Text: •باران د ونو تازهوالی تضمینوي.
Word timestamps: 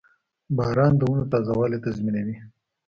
•باران 0.57 0.93
د 0.97 1.01
ونو 1.09 1.25
تازهوالی 1.31 1.77
تضمینوي. 1.85 2.35